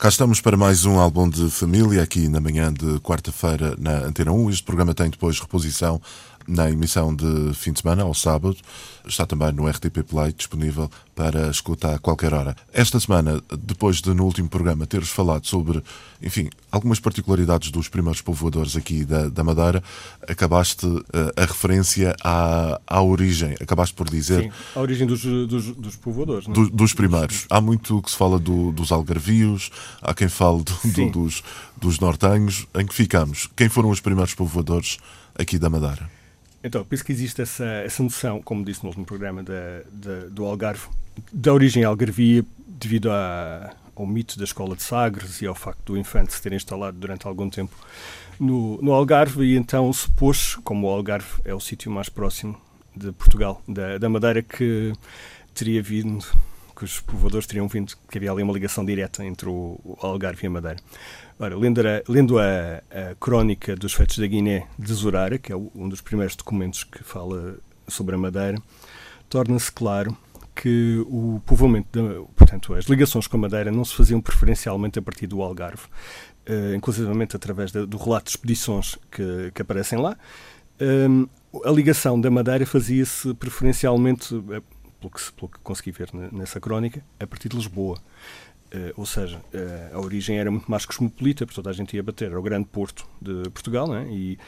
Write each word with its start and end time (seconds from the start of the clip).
Cá 0.00 0.08
estamos 0.08 0.40
para 0.40 0.56
mais 0.56 0.86
um 0.86 0.98
álbum 0.98 1.28
de 1.28 1.50
família, 1.50 2.02
aqui 2.02 2.26
na 2.26 2.40
manhã 2.40 2.72
de 2.72 2.98
quarta-feira 3.00 3.76
na 3.78 3.98
Antena 3.98 4.32
1. 4.32 4.48
Este 4.48 4.62
programa 4.62 4.94
tem 4.94 5.10
depois 5.10 5.38
reposição 5.38 6.00
na 6.50 6.68
emissão 6.68 7.14
de 7.14 7.54
fim 7.54 7.72
de 7.72 7.80
semana, 7.80 8.02
ao 8.02 8.12
sábado. 8.12 8.56
Está 9.06 9.24
também 9.24 9.52
no 9.52 9.66
RTP 9.68 10.02
Play, 10.06 10.32
disponível 10.32 10.90
para 11.14 11.48
escutar 11.48 11.94
a 11.94 11.98
qualquer 11.98 12.34
hora. 12.34 12.56
Esta 12.72 12.98
semana, 12.98 13.40
depois 13.58 13.96
de 13.96 14.12
no 14.12 14.24
último 14.24 14.48
programa 14.48 14.86
teres 14.86 15.08
falado 15.08 15.46
sobre, 15.46 15.82
enfim, 16.20 16.50
algumas 16.70 16.98
particularidades 16.98 17.70
dos 17.70 17.88
primeiros 17.88 18.20
povoadores 18.20 18.76
aqui 18.76 19.04
da, 19.04 19.28
da 19.28 19.44
Madeira, 19.44 19.82
acabaste 20.28 20.86
uh, 20.86 21.04
a 21.36 21.42
referência 21.42 22.14
à, 22.22 22.80
à 22.86 23.02
origem, 23.02 23.54
acabaste 23.60 23.94
por 23.94 24.08
dizer... 24.08 24.44
Sim, 24.44 24.50
a 24.74 24.80
origem 24.80 25.06
dos, 25.06 25.22
dos, 25.22 25.66
dos 25.76 25.96
povoadores. 25.96 26.46
Não? 26.46 26.52
É? 26.52 26.56
Do, 26.56 26.70
dos 26.70 26.92
primeiros. 26.92 27.46
Há 27.48 27.60
muito 27.60 28.02
que 28.02 28.10
se 28.10 28.16
fala 28.16 28.38
do, 28.38 28.72
dos 28.72 28.92
algarvios, 28.92 29.70
há 30.02 30.12
quem 30.12 30.28
fale 30.28 30.62
do, 30.62 30.92
do, 30.92 31.10
dos, 31.10 31.42
dos 31.76 32.00
nortenhos. 32.00 32.66
Em 32.74 32.86
que 32.86 32.94
ficamos? 32.94 33.48
Quem 33.56 33.68
foram 33.68 33.90
os 33.90 34.00
primeiros 34.00 34.34
povoadores 34.34 34.98
aqui 35.38 35.58
da 35.58 35.70
Madeira? 35.70 36.19
Então, 36.62 36.84
penso 36.84 37.04
que 37.04 37.12
existe 37.12 37.40
essa, 37.40 37.64
essa 37.64 38.02
noção, 38.02 38.42
como 38.42 38.64
disse 38.64 38.82
no 38.82 38.88
último 38.88 39.06
programa, 39.06 39.42
da, 39.42 39.82
da, 39.90 40.26
do 40.28 40.44
Algarve, 40.44 40.88
da 41.32 41.52
origem 41.52 41.84
algarvia, 41.84 42.44
devido 42.66 43.10
ao 43.10 44.06
mito 44.06 44.38
da 44.38 44.44
escola 44.44 44.76
de 44.76 44.82
Sagres 44.82 45.40
e 45.42 45.46
ao 45.46 45.54
facto 45.54 45.92
do 45.92 45.98
infante 45.98 46.32
se 46.32 46.42
ter 46.42 46.52
instalado 46.52 46.98
durante 46.98 47.26
algum 47.26 47.48
tempo 47.48 47.74
no, 48.38 48.80
no 48.80 48.92
Algarve, 48.92 49.44
e 49.44 49.56
então 49.56 49.92
se 49.92 50.10
pôs, 50.10 50.56
como 50.56 50.86
o 50.86 50.90
Algarve 50.90 51.40
é 51.44 51.54
o 51.54 51.60
sítio 51.60 51.90
mais 51.90 52.08
próximo 52.08 52.58
de 52.96 53.12
Portugal, 53.12 53.62
da, 53.68 53.98
da 53.98 54.08
Madeira, 54.08 54.42
que 54.42 54.92
teria 55.54 55.82
vindo, 55.82 56.24
que 56.80 56.84
os 56.86 56.98
povoadores 56.98 57.46
teriam 57.46 57.68
vindo, 57.68 57.92
que 58.10 58.16
havia 58.16 58.32
ali 58.32 58.42
uma 58.42 58.54
ligação 58.54 58.82
direta 58.82 59.22
entre 59.22 59.50
o, 59.50 59.98
Algarve 60.00 60.44
e 60.44 60.46
a 60.46 60.50
Madeira. 60.50 60.78
Ora, 61.38 61.54
lendo, 61.54 61.80
a, 61.80 62.02
lendo 62.08 62.38
a, 62.38 62.42
a, 62.90 63.14
crónica 63.20 63.76
dos 63.76 63.92
feitos 63.92 64.16
da 64.16 64.26
Guiné 64.26 64.66
de 64.78 64.90
Zorara, 64.94 65.38
que 65.38 65.52
é 65.52 65.56
um 65.56 65.90
dos 65.90 66.00
primeiros 66.00 66.34
documentos 66.34 66.82
que 66.82 67.04
fala 67.04 67.58
sobre 67.86 68.14
a 68.14 68.18
Madeira, 68.18 68.56
torna-se 69.28 69.70
claro 69.70 70.16
que 70.54 71.04
o 71.06 71.42
povoamento, 71.44 71.88
de, 71.92 72.24
portanto, 72.34 72.72
as 72.72 72.86
ligações 72.86 73.26
com 73.26 73.36
a 73.36 73.40
Madeira 73.40 73.70
não 73.70 73.84
se 73.84 73.94
faziam 73.94 74.18
preferencialmente 74.18 74.98
a 74.98 75.02
partir 75.02 75.26
do 75.26 75.42
Algarve, 75.42 75.84
uh, 76.48 76.74
inclusivamente 76.74 77.36
através 77.36 77.72
de, 77.72 77.84
do 77.84 77.98
relato 77.98 78.24
de 78.24 78.30
expedições 78.30 78.96
que, 79.10 79.52
que 79.54 79.60
aparecem 79.60 79.98
lá. 79.98 80.16
Um, 80.80 81.28
a 81.64 81.70
ligação 81.70 82.18
da 82.18 82.30
Madeira 82.30 82.64
fazia-se 82.64 83.34
preferencialmente, 83.34 84.34
eh, 84.50 84.62
pelo 85.00 85.10
que, 85.10 85.32
pelo 85.32 85.48
que 85.48 85.58
consegui 85.60 85.90
ver 85.90 86.10
nessa 86.32 86.60
crónica, 86.60 87.02
a 87.18 87.26
partir 87.26 87.48
de 87.48 87.56
Lisboa. 87.56 87.98
Uh, 88.72 88.92
ou 88.96 89.04
seja, 89.04 89.38
uh, 89.38 89.96
a 89.96 90.00
origem 90.00 90.38
era 90.38 90.48
muito 90.48 90.70
mais 90.70 90.86
cosmopolita, 90.86 91.44
porque 91.44 91.56
toda 91.56 91.70
a 91.70 91.72
gente 91.72 91.96
ia 91.96 92.02
bater, 92.02 92.26
era 92.26 92.38
o 92.38 92.42
grande 92.42 92.66
porto 92.66 93.04
de 93.20 93.50
Portugal, 93.50 93.88
né? 93.88 94.06
e, 94.08 94.38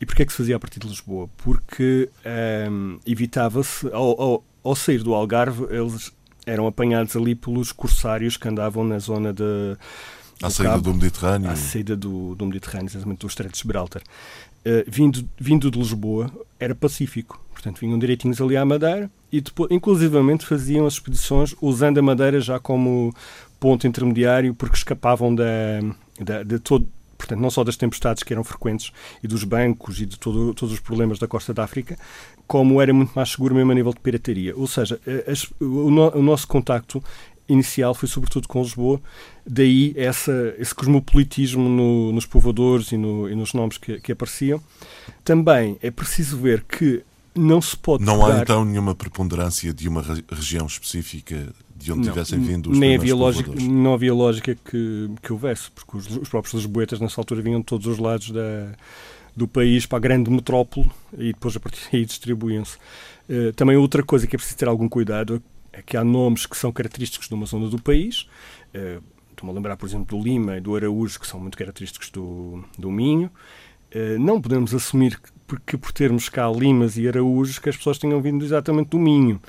e 0.00 0.04
porquê 0.04 0.22
é 0.22 0.26
que 0.26 0.32
se 0.32 0.38
fazia 0.38 0.56
a 0.56 0.60
partir 0.60 0.80
de 0.80 0.86
Lisboa? 0.86 1.30
Porque 1.38 2.10
um, 2.70 2.98
evitava-se, 3.06 3.86
ao, 3.88 4.20
ao, 4.20 4.44
ao, 4.62 4.76
sair 4.76 5.02
do 5.02 5.14
Algarve, 5.14 5.64
eles 5.70 6.12
eram 6.46 6.66
apanhados 6.66 7.16
ali 7.16 7.34
pelos 7.34 7.72
corsários 7.72 8.36
que 8.36 8.48
andavam 8.48 8.84
na 8.84 8.98
zona 8.98 9.32
de... 9.32 9.76
À 10.42 10.50
saída 10.50 10.72
Cabo, 10.72 10.84
do 10.84 10.94
Mediterrâneo. 10.94 11.50
À 11.50 11.56
saída 11.56 11.96
do, 11.96 12.34
do 12.34 12.46
Mediterrâneo, 12.46 12.86
exatamente 12.86 13.20
do 13.20 13.26
Estreito 13.26 13.52
de 13.52 13.60
Gibraltar. 13.60 14.02
Uh, 14.60 14.84
vindo, 14.86 15.26
vindo 15.38 15.70
de 15.70 15.78
Lisboa, 15.78 16.30
era 16.58 16.74
pacífico. 16.74 17.42
Portanto, 17.60 17.80
vinham 17.80 17.98
direitinhos 17.98 18.40
ali 18.40 18.56
à 18.56 18.64
Madeira 18.64 19.10
e, 19.30 19.38
depois, 19.38 19.70
inclusivamente, 19.70 20.46
faziam 20.46 20.86
as 20.86 20.94
expedições 20.94 21.54
usando 21.60 21.98
a 21.98 22.02
Madeira 22.02 22.40
já 22.40 22.58
como 22.58 23.14
ponto 23.60 23.86
intermediário 23.86 24.54
porque 24.54 24.76
escapavam 24.76 25.34
da, 25.34 25.44
da, 26.18 26.42
de 26.42 26.58
todo, 26.58 26.88
portanto, 27.18 27.38
não 27.38 27.50
só 27.50 27.62
das 27.62 27.76
tempestades 27.76 28.22
que 28.22 28.32
eram 28.32 28.42
frequentes 28.42 28.92
e 29.22 29.28
dos 29.28 29.44
bancos 29.44 30.00
e 30.00 30.06
de 30.06 30.18
todo, 30.18 30.54
todos 30.54 30.72
os 30.72 30.80
problemas 30.80 31.18
da 31.18 31.28
costa 31.28 31.52
da 31.52 31.62
África, 31.62 31.98
como 32.46 32.80
era 32.80 32.94
muito 32.94 33.12
mais 33.14 33.28
seguro 33.28 33.54
mesmo 33.54 33.70
a 33.72 33.74
nível 33.74 33.92
de 33.92 34.00
pirataria. 34.00 34.56
Ou 34.56 34.66
seja, 34.66 34.98
as, 35.30 35.44
o, 35.60 35.90
no, 35.90 36.16
o, 36.16 36.22
nosso 36.22 36.48
contacto 36.48 37.04
inicial 37.46 37.92
foi 37.92 38.08
sobretudo 38.08 38.48
com 38.48 38.62
Lisboa, 38.62 38.98
daí 39.46 39.92
essa, 39.98 40.54
esse 40.58 40.74
cosmopolitismo 40.74 41.68
no, 41.68 42.10
nos 42.10 42.24
povoadores 42.24 42.90
e, 42.90 42.96
no, 42.96 43.28
e, 43.28 43.34
nos 43.34 43.52
nomes 43.52 43.76
que, 43.76 44.00
que, 44.00 44.12
apareciam. 44.12 44.62
Também 45.22 45.76
é 45.82 45.90
preciso 45.90 46.38
ver 46.38 46.62
que 46.62 47.04
não 47.34 47.60
se 47.60 47.76
pode. 47.76 48.04
Não 48.04 48.24
há 48.24 48.40
então 48.40 48.64
nenhuma 48.64 48.94
preponderância 48.94 49.72
de 49.72 49.88
uma 49.88 50.04
região 50.30 50.66
específica 50.66 51.52
de 51.76 51.92
onde 51.92 52.06
não, 52.06 52.12
tivessem 52.12 52.38
vindo 52.38 52.70
os 52.70 52.78
nem 52.78 52.94
havia 52.94 53.14
lógica 53.14 53.50
Não 53.54 53.94
havia 53.94 54.12
lógica 54.12 54.54
que, 54.54 55.10
que 55.22 55.32
houvesse, 55.32 55.70
porque 55.70 55.96
os, 55.96 56.16
os 56.16 56.28
próprios 56.28 56.54
lisboetas 56.54 57.00
nessa 57.00 57.20
altura 57.20 57.40
vinham 57.40 57.60
de 57.60 57.66
todos 57.66 57.86
os 57.86 57.98
lados 57.98 58.30
da, 58.30 58.72
do 59.34 59.48
país 59.48 59.86
para 59.86 59.96
a 59.96 60.00
grande 60.00 60.30
metrópole 60.30 60.90
e 61.16 61.32
depois 61.32 61.56
a 61.56 61.60
partir 61.60 61.88
daí 61.90 62.04
distribuíam-se. 62.04 62.76
Uh, 63.28 63.52
também 63.54 63.76
outra 63.76 64.02
coisa 64.02 64.26
que 64.26 64.36
é 64.36 64.38
preciso 64.38 64.58
ter 64.58 64.68
algum 64.68 64.88
cuidado 64.88 65.42
é 65.72 65.80
que 65.80 65.96
há 65.96 66.04
nomes 66.04 66.46
que 66.46 66.56
são 66.56 66.70
característicos 66.70 67.28
de 67.28 67.34
uma 67.34 67.46
zona 67.46 67.68
do 67.68 67.80
país. 67.80 68.26
Uh, 68.74 69.02
Estou-me 69.30 69.52
a 69.52 69.54
lembrar, 69.54 69.76
por 69.78 69.88
exemplo, 69.88 70.18
do 70.18 70.22
Lima 70.22 70.58
e 70.58 70.60
do 70.60 70.76
Araújo, 70.76 71.18
que 71.18 71.26
são 71.26 71.40
muito 71.40 71.56
característicos 71.56 72.10
do, 72.10 72.62
do 72.78 72.90
Minho. 72.90 73.30
Uh, 73.94 74.18
não 74.18 74.38
podemos 74.38 74.74
assumir 74.74 75.18
porque 75.50 75.76
por 75.76 75.90
termos 75.90 76.28
cá 76.28 76.48
Limas 76.48 76.96
e 76.96 77.08
Araújos 77.08 77.58
que 77.58 77.68
as 77.68 77.76
pessoas 77.76 77.98
tenham 77.98 78.22
vindo 78.22 78.44
exatamente 78.44 78.90
do 78.90 79.00
Minho 79.00 79.40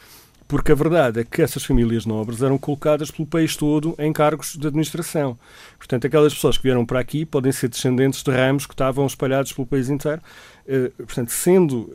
porque 0.47 0.71
a 0.71 0.75
verdade 0.75 1.19
é 1.19 1.23
que 1.23 1.43
essas 1.43 1.63
famílias 1.63 2.07
nobres 2.07 2.41
eram 2.41 2.57
colocadas 2.57 3.11
pelo 3.11 3.27
país 3.27 3.55
todo 3.55 3.95
em 3.97 4.11
cargos 4.11 4.57
de 4.57 4.67
administração. 4.67 5.39
Portanto, 5.77 6.07
aquelas 6.07 6.33
pessoas 6.33 6.57
que 6.57 6.63
vieram 6.63 6.85
para 6.85 6.99
aqui 6.99 7.25
podem 7.25 7.53
ser 7.53 7.69
descendentes 7.69 8.21
de 8.21 8.31
ramos 8.31 8.65
que 8.65 8.73
estavam 8.73 9.05
espalhados 9.05 9.53
pelo 9.53 9.65
país 9.65 9.89
inteiro. 9.89 10.21
Uh, 10.67 10.91
portanto, 11.05 11.29
sendo, 11.29 11.89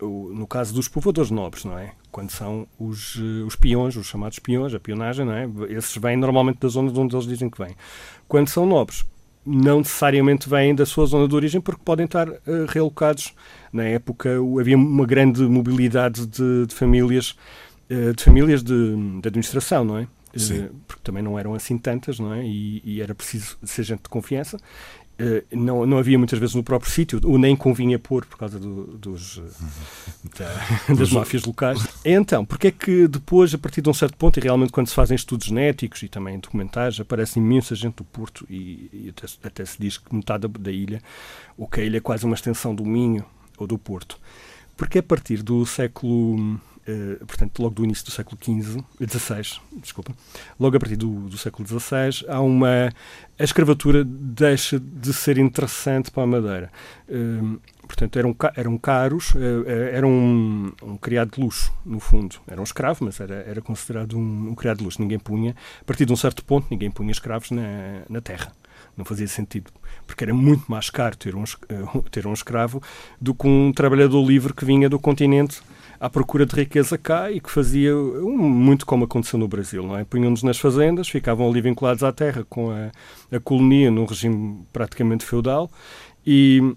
uh, 0.00 0.32
no 0.32 0.46
caso 0.46 0.72
dos 0.72 0.86
povoadores 0.86 1.32
nobres, 1.32 1.64
não 1.64 1.76
é? 1.76 1.90
Quando 2.12 2.30
são 2.30 2.68
os, 2.78 3.16
uh, 3.16 3.46
os 3.48 3.56
peões, 3.56 3.96
os 3.96 4.06
chamados 4.06 4.38
peões, 4.38 4.72
a 4.72 4.78
pionagem, 4.78 5.26
não 5.26 5.32
é? 5.32 5.48
Esses 5.70 5.96
vêm 5.96 6.16
normalmente 6.16 6.60
da 6.60 6.68
zona 6.68 6.92
de 6.92 7.00
onde 7.00 7.16
eles 7.16 7.26
dizem 7.26 7.50
que 7.50 7.58
vêm. 7.58 7.74
Quando 8.28 8.46
são 8.46 8.64
nobres, 8.64 9.04
não 9.46 9.78
necessariamente 9.78 10.48
vêm 10.48 10.74
da 10.74 10.84
sua 10.84 11.06
zona 11.06 11.28
de 11.28 11.34
origem 11.34 11.60
porque 11.60 11.80
podem 11.84 12.04
estar 12.04 12.28
uh, 12.28 12.36
realocados. 12.68 13.32
Na 13.72 13.84
época 13.84 14.30
havia 14.60 14.76
uma 14.76 15.06
grande 15.06 15.42
mobilidade 15.42 16.26
de, 16.26 16.66
de 16.66 16.74
famílias, 16.74 17.36
uh, 17.90 18.12
de 18.14 18.24
famílias 18.24 18.62
de, 18.62 18.96
de, 19.20 19.28
administração, 19.28 19.84
não 19.84 19.98
é? 19.98 20.08
Sim. 20.36 20.68
porque 20.86 21.00
também 21.02 21.22
não 21.22 21.38
eram 21.38 21.54
assim 21.54 21.78
tantas, 21.78 22.18
não 22.18 22.34
é? 22.34 22.44
E, 22.44 22.82
e, 22.84 23.00
era 23.00 23.14
preciso 23.14 23.56
ser 23.62 23.84
gente 23.84 24.02
de 24.02 24.08
confiança. 24.10 24.58
Uh, 25.18 25.56
não, 25.56 25.86
não 25.86 25.96
havia 25.96 26.18
muitas 26.18 26.38
vezes 26.38 26.54
no 26.54 26.62
próprio 26.62 26.90
sítio, 26.90 27.18
ou 27.24 27.38
nem 27.38 27.56
convinha 27.56 27.98
pôr 27.98 28.26
por 28.26 28.36
causa 28.36 28.58
do, 28.58 28.84
dos, 28.98 29.40
da, 30.38 30.92
das 30.94 31.10
máfias 31.10 31.44
locais. 31.44 31.86
Então, 32.04 32.44
porque 32.44 32.66
é 32.66 32.70
que 32.70 33.08
depois, 33.08 33.54
a 33.54 33.58
partir 33.58 33.80
de 33.80 33.88
um 33.88 33.94
certo 33.94 34.14
ponto, 34.16 34.38
e 34.38 34.42
realmente 34.42 34.72
quando 34.72 34.88
se 34.88 34.94
fazem 34.94 35.14
estudos 35.14 35.46
genéticos 35.46 36.02
e 36.02 36.08
também 36.08 36.38
documentais, 36.38 37.00
aparece 37.00 37.38
imensa 37.38 37.74
gente 37.74 37.96
do 37.96 38.04
Porto 38.04 38.46
e, 38.50 38.90
e 38.92 39.14
até, 39.16 39.26
até, 39.42 39.64
se 39.64 39.78
diz 39.80 39.96
que 39.96 40.14
metade 40.14 40.46
da, 40.46 40.58
da 40.58 40.70
ilha, 40.70 41.00
ou 41.56 41.66
que 41.66 41.80
a 41.80 41.84
ilha 41.84 41.96
é 41.96 42.00
quase 42.00 42.26
uma 42.26 42.34
extensão 42.34 42.74
do 42.74 42.84
Minho 42.84 43.24
ou 43.56 43.66
do 43.66 43.78
Porto. 43.78 44.18
Porque 44.76 44.98
a 44.98 45.02
partir 45.02 45.42
do 45.42 45.64
século 45.64 46.60
Uh, 46.88 47.26
portanto, 47.26 47.60
logo 47.60 47.74
do 47.74 47.84
início 47.84 48.04
do 48.04 48.12
século 48.12 48.38
XV, 48.40 48.80
XVI, 49.04 49.60
desculpa, 49.80 50.14
logo 50.58 50.76
a 50.76 50.78
partir 50.78 50.94
do, 50.94 51.28
do 51.28 51.36
século 51.36 51.66
XVI, 51.66 52.24
há 52.28 52.40
uma. 52.40 52.92
A 53.36 53.42
escravatura 53.42 54.04
deixa 54.04 54.78
de 54.78 55.12
ser 55.12 55.36
interessante 55.36 56.12
para 56.12 56.22
a 56.22 56.26
Madeira. 56.28 56.70
Uh, 57.08 57.60
portanto, 57.82 58.16
eram, 58.16 58.36
eram 58.54 58.78
caros, 58.78 59.34
uh, 59.34 59.64
era 59.66 60.06
um, 60.06 60.72
um, 60.80 60.96
criado 60.96 61.32
de 61.32 61.40
luxo, 61.40 61.72
no 61.84 61.98
fundo. 61.98 62.36
Era 62.46 62.60
um 62.60 62.64
escravo, 62.64 63.04
mas 63.04 63.18
era, 63.18 63.34
era 63.34 63.60
considerado 63.60 64.16
um, 64.16 64.50
um, 64.50 64.54
criado 64.54 64.78
de 64.78 64.84
luxo. 64.84 65.02
Ninguém 65.02 65.18
punha, 65.18 65.56
a 65.80 65.84
partir 65.84 66.06
de 66.06 66.12
um 66.12 66.16
certo 66.16 66.44
ponto, 66.44 66.68
ninguém 66.70 66.88
punha 66.88 67.10
escravos 67.10 67.50
na, 67.50 68.02
na 68.08 68.20
terra. 68.20 68.52
Não 68.96 69.04
fazia 69.04 69.26
sentido, 69.26 69.72
porque 70.06 70.22
era 70.22 70.32
muito 70.32 70.70
mais 70.70 70.88
caro 70.88 71.16
ter 71.16 71.34
um, 71.34 71.42
ter 72.12 72.28
um 72.28 72.32
escravo 72.32 72.80
do 73.20 73.34
que 73.34 73.46
um 73.46 73.72
trabalhador 73.72 74.24
livre 74.24 74.54
que 74.54 74.64
vinha 74.64 74.88
do 74.88 75.00
continente 75.00 75.60
à 75.98 76.08
procura 76.10 76.46
de 76.46 76.54
riqueza 76.54 76.96
cá 76.98 77.30
e 77.30 77.40
que 77.40 77.50
fazia 77.50 77.94
muito 77.94 78.86
como 78.86 79.04
aconteceu 79.04 79.38
no 79.38 79.48
Brasil, 79.48 79.82
não 79.82 79.96
é? 79.96 80.04
Punham-nos 80.04 80.42
nas 80.42 80.58
fazendas, 80.58 81.08
ficavam 81.08 81.48
ali 81.48 81.60
vinculados 81.60 82.02
à 82.02 82.12
terra 82.12 82.44
com 82.48 82.70
a, 82.70 82.90
a 83.34 83.40
colonia 83.40 83.90
num 83.90 84.04
regime 84.04 84.64
praticamente 84.72 85.24
feudal 85.24 85.70
e 86.26 86.76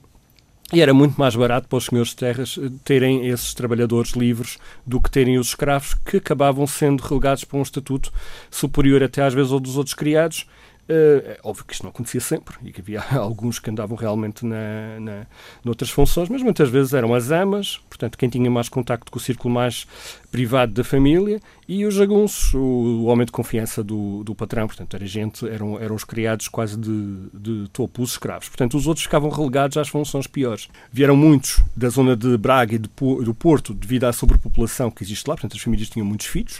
e 0.71 0.81
era 0.81 0.93
muito 0.93 1.19
mais 1.19 1.35
barato 1.35 1.67
para 1.67 1.77
os 1.77 1.85
senhores 1.85 2.11
de 2.11 2.17
terras 2.17 2.59
eh, 2.61 2.69
terem 2.83 3.25
esses 3.27 3.55
trabalhadores 3.55 4.11
livres 4.11 4.59
do 4.85 5.01
que 5.01 5.09
terem 5.09 5.39
os 5.39 5.47
escravos, 5.47 5.95
que 5.95 6.17
acabavam 6.17 6.67
sendo 6.67 7.01
relegados 7.01 7.43
para 7.43 7.57
um 7.57 7.63
estatuto 7.63 8.13
superior 8.51 9.01
até 9.01 9.23
às 9.23 9.33
vezes 9.33 9.51
ao 9.51 9.59
dos 9.59 9.77
outros 9.77 9.95
criados, 9.95 10.45
Uh, 10.89 11.37
óbvio 11.43 11.65
que 11.65 11.73
isto 11.73 11.83
não 11.83 11.91
acontecia 11.91 12.19
sempre 12.19 12.55
e 12.63 12.71
que 12.71 12.81
havia 12.81 12.99
alguns 13.13 13.59
que 13.59 13.69
andavam 13.69 13.95
realmente 13.95 14.43
na, 14.43 14.99
na, 14.99 15.27
noutras 15.63 15.91
funções, 15.91 16.29
mas 16.29 16.41
muitas 16.41 16.67
vezes 16.67 16.95
eram 16.95 17.13
as 17.13 17.29
amas, 17.29 17.77
portanto, 17.87 18.17
quem 18.17 18.27
tinha 18.27 18.49
mais 18.49 18.69
contacto 18.69 19.11
com 19.11 19.19
o 19.19 19.21
círculo 19.21 19.53
mais 19.53 19.85
privado 20.31 20.73
da 20.73 20.83
família, 20.83 21.39
e 21.67 21.85
os 21.85 21.93
jagunços, 21.93 22.55
o 22.55 23.03
homem 23.03 23.27
de 23.27 23.31
confiança 23.31 23.83
do, 23.83 24.23
do 24.23 24.33
patrão, 24.33 24.65
portanto, 24.65 24.95
era 24.95 25.05
gente, 25.05 25.47
eram, 25.47 25.79
eram 25.79 25.95
os 25.95 26.03
criados 26.03 26.47
quase 26.47 26.75
de, 26.75 27.29
de 27.31 27.67
topo, 27.71 28.01
os 28.01 28.13
escravos. 28.13 28.49
Portanto, 28.49 28.75
os 28.75 28.87
outros 28.87 29.05
ficavam 29.05 29.29
relegados 29.29 29.77
às 29.77 29.87
funções 29.87 30.25
piores. 30.25 30.67
Vieram 30.91 31.15
muitos 31.15 31.61
da 31.77 31.89
zona 31.89 32.15
de 32.15 32.35
Braga 32.37 32.73
e 32.73 32.79
de, 32.79 32.89
do 32.89 33.33
Porto 33.35 33.75
devido 33.75 34.05
à 34.05 34.13
sobrepopulação 34.13 34.89
que 34.89 35.03
existe 35.03 35.27
lá, 35.27 35.35
portanto, 35.35 35.55
as 35.55 35.61
famílias 35.61 35.89
tinham 35.89 36.07
muitos 36.07 36.25
filhos. 36.25 36.59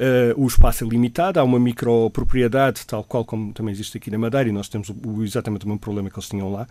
Uh, 0.00 0.32
o 0.42 0.46
espaço 0.46 0.82
é 0.82 0.88
limitado, 0.88 1.38
há 1.38 1.44
uma 1.44 1.60
micropropriedade, 1.60 2.86
tal 2.86 3.04
qual 3.04 3.22
como 3.22 3.52
também 3.52 3.70
existe 3.70 3.98
aqui 3.98 4.10
na 4.10 4.16
Madeira, 4.16 4.48
e 4.48 4.52
nós 4.52 4.66
temos 4.66 4.88
o, 4.88 5.22
exatamente 5.22 5.66
o 5.66 5.68
mesmo 5.68 5.78
problema 5.78 6.08
que 6.08 6.18
eles 6.18 6.26
tinham 6.26 6.50
lá. 6.50 6.66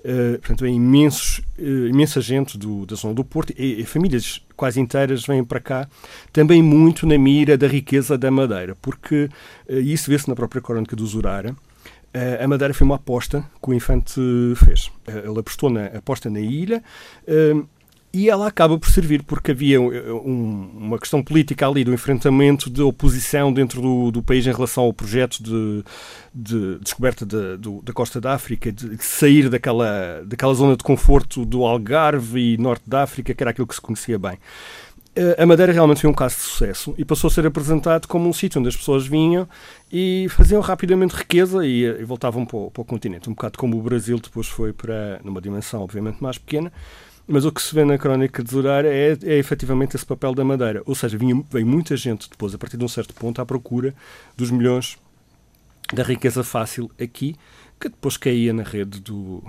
Uh, 0.00 0.36
portanto, 0.40 0.64
é 0.64 0.68
imensos, 0.68 1.38
uh, 1.60 1.86
imensa 1.86 2.20
gente 2.20 2.58
do, 2.58 2.84
da 2.84 2.96
zona 2.96 3.14
do 3.14 3.22
Porto, 3.22 3.54
e, 3.56 3.80
e, 3.80 3.84
famílias 3.84 4.44
quase 4.56 4.80
inteiras 4.80 5.24
vêm 5.24 5.44
para 5.44 5.60
cá, 5.60 5.88
também 6.32 6.60
muito 6.60 7.06
na 7.06 7.16
mira 7.16 7.56
da 7.56 7.68
riqueza 7.68 8.18
da 8.18 8.32
Madeira, 8.32 8.76
porque 8.82 9.28
isso 9.68 10.10
vê-se 10.10 10.28
na 10.28 10.34
própria 10.34 10.60
crónica 10.60 10.96
do 10.96 11.06
Zurara. 11.06 11.54
A 12.40 12.46
Madeira 12.46 12.74
foi 12.74 12.84
uma 12.84 12.96
aposta 12.96 13.44
que 13.60 13.70
o 13.70 13.74
Infante 13.74 14.20
fez. 14.56 14.90
Ele 15.08 15.38
apostou 15.40 15.70
na 15.70 15.86
aposta 15.86 16.30
na 16.30 16.40
ilha 16.40 16.82
e 18.12 18.28
ela 18.28 18.46
acaba 18.46 18.78
por 18.78 18.90
servir, 18.90 19.22
porque 19.22 19.52
havia 19.52 19.80
um, 19.80 20.70
uma 20.76 20.98
questão 20.98 21.22
política 21.22 21.66
ali 21.66 21.82
do 21.82 21.94
enfrentamento 21.94 22.68
de 22.68 22.82
oposição 22.82 23.52
dentro 23.52 23.80
do, 23.80 24.10
do 24.10 24.22
país 24.22 24.46
em 24.46 24.52
relação 24.52 24.84
ao 24.84 24.92
projeto 24.92 25.42
de, 25.42 25.82
de 26.34 26.78
descoberta 26.80 27.24
de, 27.24 27.56
da 27.82 27.92
costa 27.92 28.20
da 28.20 28.34
África, 28.34 28.70
de, 28.70 28.96
de, 28.96 29.04
sair 29.04 29.48
daquela, 29.48 30.22
daquela 30.26 30.52
zona 30.52 30.76
de 30.76 30.84
conforto 30.84 31.44
do 31.46 31.64
Algarve 31.64 32.54
e 32.54 32.58
norte 32.58 32.82
da 32.86 33.02
África, 33.02 33.32
que 33.32 33.42
era 33.42 33.50
aquilo 33.50 33.66
que 33.66 33.74
se 33.74 33.80
conhecia 33.80 34.18
bem. 34.18 34.38
Eh, 35.14 35.36
a 35.42 35.46
Madeira 35.46 35.72
realmente 35.72 36.00
foi 36.00 36.10
um 36.10 36.14
caso 36.14 36.36
de 36.36 36.42
sucesso 36.42 36.94
e 36.96 37.04
passou 37.04 37.28
a 37.28 37.30
ser 37.30 37.46
apresentado 37.46 38.08
como 38.08 38.28
um 38.28 38.32
sítio 38.32 38.58
onde 38.58 38.68
as 38.68 38.76
pessoas 38.76 39.06
vinham 39.06 39.46
e 39.90 40.26
faziam 40.30 40.60
rapidamente 40.62 41.14
riqueza 41.14 41.66
e, 41.66 41.84
e 41.84 42.04
voltavam 42.04 42.46
para 42.46 42.56
o, 42.56 42.70
para 42.70 42.80
o 42.80 42.84
continente, 42.84 43.28
um 43.28 43.34
bocado 43.34 43.58
como 43.58 43.78
o 43.78 43.82
Brasil 43.82 44.18
depois 44.18 44.48
foi 44.48 44.72
para, 44.72 45.20
numa 45.22 45.40
dimensão 45.40 45.82
obviamente 45.82 46.22
mais 46.22 46.38
pequena, 46.38 46.72
mas 47.26 47.44
o 47.44 47.52
que 47.52 47.62
se 47.62 47.74
vê 47.74 47.84
na 47.84 47.96
crónica 47.96 48.42
de 48.42 48.50
Zurar 48.50 48.84
é, 48.84 49.16
é 49.22 49.38
efetivamente 49.38 49.96
esse 49.96 50.04
papel 50.04 50.34
da 50.34 50.44
Madeira. 50.44 50.82
Ou 50.84 50.94
seja, 50.94 51.16
vinha, 51.16 51.42
veio 51.50 51.66
muita 51.66 51.96
gente 51.96 52.28
depois, 52.28 52.54
a 52.54 52.58
partir 52.58 52.76
de 52.76 52.84
um 52.84 52.88
certo 52.88 53.14
ponto, 53.14 53.40
à 53.40 53.46
procura 53.46 53.94
dos 54.36 54.50
milhões 54.50 54.98
da 55.92 56.02
riqueza 56.02 56.42
fácil 56.42 56.90
aqui, 57.00 57.36
que 57.80 57.88
depois 57.88 58.16
caía 58.16 58.52
na 58.52 58.62
rede 58.62 59.00
do, 59.00 59.42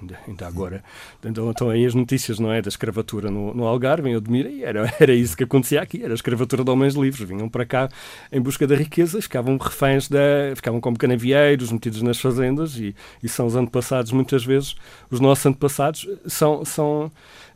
ainda, 0.00 0.46
agora. 0.46 0.82
Então, 1.24 1.50
estão 1.50 1.70
aí 1.70 1.84
as 1.84 1.94
notícias 1.94 2.38
não 2.38 2.52
é 2.52 2.62
da 2.62 2.68
escravatura 2.68 3.30
no, 3.30 3.54
no 3.54 3.64
Algarve, 3.66 4.08
em 4.08 4.16
Odmira 4.16 4.48
e 4.48 4.62
era, 4.62 4.92
era 5.00 5.12
isso 5.12 5.36
que 5.36 5.44
acontecia 5.44 5.80
aqui, 5.80 6.02
era 6.02 6.12
a 6.12 6.14
escravatura 6.14 6.64
de 6.64 6.70
homens 6.70 6.94
livres. 6.94 7.28
Vinham 7.28 7.48
para 7.48 7.64
cá 7.64 7.88
em 8.30 8.40
busca 8.40 8.66
da 8.66 8.74
riqueza 8.74 9.20
ficavam 9.20 9.56
reféns 9.56 10.08
da, 10.08 10.18
ficavam 10.54 10.80
como 10.80 10.98
canavieiros 10.98 11.70
metidos 11.70 12.02
nas 12.02 12.18
fazendas 12.18 12.76
e, 12.76 12.94
e 13.22 13.28
são 13.28 13.46
os 13.46 13.56
antepassados 13.56 14.12
muitas 14.12 14.44
vezes, 14.44 14.76
os 15.10 15.20
nossos 15.20 15.46
antepassados 15.46 16.08
são, 16.26 16.64
são 16.64 17.10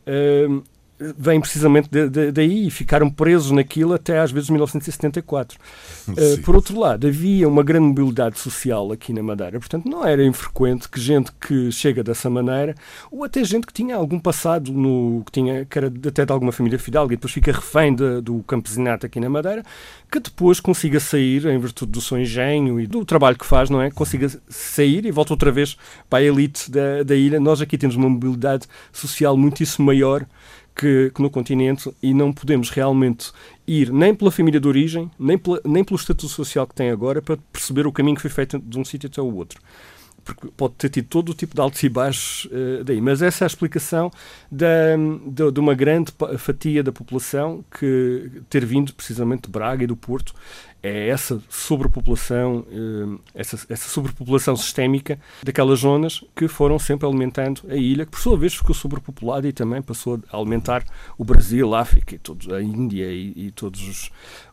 uh, 0.07 0.63
vêm 1.17 1.39
precisamente 1.39 1.89
de, 1.89 2.09
de, 2.09 2.31
daí 2.31 2.67
e 2.67 2.71
ficaram 2.71 3.09
presos 3.09 3.51
naquilo 3.51 3.93
até 3.93 4.19
às 4.19 4.31
vezes 4.31 4.49
1974. 4.49 5.57
Uh, 6.07 6.13
eh, 6.17 6.37
por 6.43 6.55
outro 6.55 6.79
lado, 6.79 7.07
havia 7.07 7.47
uma 7.47 7.63
grande 7.63 7.87
mobilidade 7.87 8.39
social 8.39 8.91
aqui 8.91 9.13
na 9.13 9.23
Madeira, 9.23 9.59
portanto 9.59 9.87
não 9.87 10.05
era 10.05 10.23
infrequente 10.23 10.87
que 10.89 10.99
gente 10.99 11.31
que 11.33 11.71
chega 11.71 12.03
dessa 12.03 12.29
maneira, 12.29 12.75
ou 13.11 13.23
até 13.23 13.43
gente 13.43 13.65
que 13.65 13.73
tinha 13.73 13.95
algum 13.95 14.19
passado, 14.19 14.71
no, 14.71 15.23
que, 15.25 15.31
tinha, 15.31 15.65
que 15.65 15.77
era 15.77 15.87
até 15.87 16.25
de 16.25 16.31
alguma 16.31 16.51
família 16.51 16.77
fidalga 16.77 17.13
e 17.13 17.17
depois 17.17 17.33
fica 17.33 17.51
refém 17.51 17.93
de, 17.93 18.21
do 18.21 18.43
campesinato 18.43 19.05
aqui 19.05 19.19
na 19.19 19.29
Madeira, 19.29 19.63
que 20.11 20.19
depois 20.19 20.59
consiga 20.59 20.99
sair, 20.99 21.45
em 21.45 21.57
virtude 21.57 21.91
do 21.91 22.01
seu 22.01 22.19
engenho 22.19 22.79
e 22.79 22.85
do 22.85 23.05
trabalho 23.05 23.37
que 23.37 23.45
faz, 23.45 23.69
não 23.69 23.81
é? 23.81 23.89
Consiga 23.89 24.29
sair 24.49 25.05
e 25.05 25.11
volta 25.11 25.33
outra 25.33 25.51
vez 25.51 25.77
para 26.09 26.19
a 26.19 26.23
elite 26.23 26.69
da, 26.69 27.03
da 27.03 27.15
ilha. 27.15 27.39
Nós 27.39 27.61
aqui 27.61 27.77
temos 27.77 27.95
uma 27.95 28.09
mobilidade 28.09 28.67
social 28.91 29.37
muitíssimo 29.37 29.85
maior 29.85 30.25
que, 30.75 31.11
que, 31.13 31.21
no 31.21 31.29
continente 31.29 31.93
e 32.01 32.13
não 32.13 32.31
podemos 32.31 32.69
realmente 32.69 33.31
ir 33.67 33.91
nem 33.91 34.13
pela 34.13 34.31
família 34.31 34.59
de 34.59 34.67
origem, 34.67 35.09
nem, 35.19 35.37
pela, 35.37 35.61
nem 35.65 35.83
pelo 35.83 35.99
estatuto 35.99 36.29
social 36.29 36.65
que 36.67 36.75
tem 36.75 36.89
agora 36.89 37.21
para 37.21 37.37
perceber 37.51 37.85
o 37.85 37.91
caminho 37.91 38.15
que 38.15 38.21
foi 38.21 38.31
feito 38.31 38.59
de 38.59 38.79
um 38.79 38.85
sítio 38.85 39.07
até 39.07 39.21
o 39.21 39.33
outro. 39.33 39.59
Porque 40.23 40.49
pode 40.55 40.75
ter 40.75 40.89
tido 40.89 41.07
todo 41.07 41.29
o 41.29 41.33
tipo 41.33 41.55
de 41.55 41.61
altos 41.61 41.81
e 41.81 41.89
baixos 41.89 42.45
uh, 42.45 42.83
daí. 42.83 43.01
Mas 43.01 43.23
essa 43.23 43.43
é 43.43 43.45
a 43.45 43.47
explicação 43.47 44.11
da, 44.51 44.95
de, 45.25 45.51
de, 45.51 45.59
uma 45.59 45.73
grande 45.73 46.13
fatia 46.37 46.83
da 46.83 46.91
população 46.91 47.65
que 47.79 48.29
ter 48.47 48.63
vindo 48.63 48.93
precisamente 48.93 49.43
de 49.43 49.49
Braga 49.49 49.83
e 49.83 49.87
do 49.87 49.95
Porto 49.95 50.35
é 50.83 51.09
essa 51.09 51.41
sobrepopulação, 51.47 52.65
eh, 52.71 53.19
essa, 53.35 53.55
essa 53.69 53.89
sobrepopulação 53.89 54.55
sistémica 54.55 55.19
daquelas 55.43 55.79
zonas 55.79 56.23
que 56.35 56.47
foram 56.47 56.79
sempre 56.79 57.07
alimentando 57.07 57.61
a 57.69 57.75
ilha, 57.75 58.05
que 58.05 58.11
por 58.11 58.19
sua 58.19 58.37
vez 58.37 58.55
ficou 58.55 58.73
sobrepopulada 58.73 59.47
e 59.47 59.53
também 59.53 59.81
passou 59.81 60.19
a 60.31 60.37
alimentar 60.37 60.83
o 61.17 61.23
Brasil, 61.23 61.75
a 61.75 61.81
África, 61.81 62.15
e 62.15 62.17
todos, 62.17 62.51
a 62.51 62.61
Índia 62.61 63.05
e, 63.11 63.33
e 63.35 63.51
todos 63.51 63.87
os, 63.87 64.11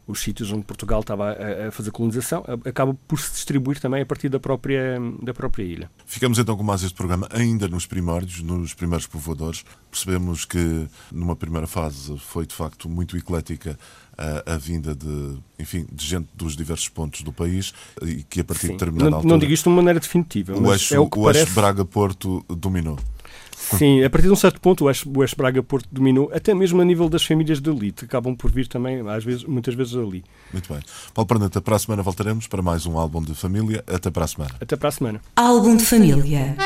os 0.08 0.20
sítios 0.20 0.50
onde 0.50 0.64
Portugal 0.64 1.00
estava 1.00 1.30
a, 1.30 1.68
a, 1.68 1.70
fazer 1.70 1.90
colonização, 1.90 2.42
acaba 2.64 2.94
por 3.06 3.20
se 3.20 3.30
distribuir 3.30 3.78
também 3.78 4.00
a 4.00 4.06
partir 4.06 4.30
da 4.30 4.40
própria, 4.40 4.98
da 5.22 5.34
própria 5.34 5.62
ilha. 5.62 5.90
Ficamos 6.06 6.38
então 6.38 6.56
com 6.56 6.62
mais 6.62 6.82
este 6.82 6.94
programa 6.94 7.28
ainda 7.30 7.68
nos 7.68 7.84
primórdios, 7.84 8.42
nos 8.42 8.72
primeiros 8.72 9.06
povoadores. 9.06 9.64
Percebemos 9.90 10.46
que 10.46 10.88
numa 11.12 11.36
primeira 11.36 11.66
fase 11.66 12.18
foi 12.18 12.46
de 12.46 12.54
facto 12.54 12.88
muito 12.88 13.16
eclética 13.18 13.78
a, 14.16 14.54
a, 14.54 14.56
vinda 14.56 14.94
de, 14.94 15.36
enfim, 15.58 15.86
de 15.92 16.04
gente 16.04 16.28
dos 16.34 16.56
diversos 16.56 16.88
pontos 16.88 17.20
do 17.20 17.32
país 17.32 17.74
e 18.02 18.24
que 18.24 18.40
a 18.40 18.44
partir 18.44 18.62
Sim. 18.62 18.66
de 18.68 18.72
determinada 18.72 19.10
não, 19.10 19.16
altura... 19.18 19.32
Não 19.32 19.38
digo 19.38 19.52
isto 19.52 19.64
de 19.64 19.68
uma 19.68 19.76
maneira 19.76 20.00
definitiva, 20.00 20.58
o 20.58 20.72
eixo, 20.72 20.94
é 20.94 20.98
o 20.98 21.08
que 21.08 21.18
o 21.18 21.24
parece... 21.24 21.52
Braga-Porto 21.52 22.44
dominou. 22.48 22.98
Sim, 23.58 24.04
a 24.04 24.08
partir 24.08 24.28
de 24.28 24.32
um 24.32 24.36
certo 24.36 24.60
ponto 24.60 24.84
o 24.84 24.88
Eixo, 24.88 25.10
o 25.14 25.22
Eixo 25.22 25.36
Braga-Porto 25.36 25.88
dominou, 25.90 26.30
até 26.32 26.54
mesmo 26.54 26.80
a 26.80 26.84
nível 26.84 27.08
das 27.08 27.24
famílias 27.24 27.60
de 27.60 27.68
elite, 27.68 28.04
acabam 28.04 28.34
por 28.34 28.50
vir 28.50 28.68
também, 28.68 29.00
às 29.08 29.24
vezes, 29.24 29.44
muitas 29.44 29.74
vezes 29.74 29.94
ali. 29.94 30.24
Muito 30.52 30.72
bem. 30.72 30.82
Paulo 31.12 31.26
Perneta, 31.26 31.60
para 31.60 31.76
a 31.76 31.78
semana 31.78 32.02
voltaremos 32.02 32.46
para 32.46 32.62
mais 32.62 32.86
um 32.86 32.96
álbum 32.96 33.20
de 33.20 33.34
família. 33.34 33.84
Até 33.86 34.10
para 34.10 34.24
a 34.24 34.28
semana. 34.28 34.54
Até 34.60 34.76
para 34.76 34.88
a 34.88 34.92
semana. 34.92 35.20
Álbum 35.36 35.76
de 35.76 35.84
família. 35.84 36.56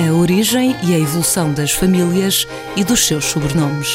a 0.00 0.12
origem 0.14 0.74
e 0.82 0.94
a 0.94 0.98
evolução 0.98 1.52
das 1.52 1.72
famílias 1.72 2.46
e 2.74 2.82
dos 2.82 3.06
seus 3.06 3.26
sobrenomes. 3.26 3.94